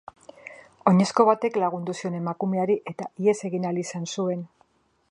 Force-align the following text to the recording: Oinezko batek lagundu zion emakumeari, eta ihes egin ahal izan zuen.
Oinezko 0.91 1.25
batek 1.27 1.59
lagundu 1.65 1.95
zion 1.99 2.17
emakumeari, 2.21 2.79
eta 2.95 3.09
ihes 3.27 3.39
egin 3.51 3.71
ahal 3.71 3.83
izan 3.85 4.15
zuen. 4.19 4.45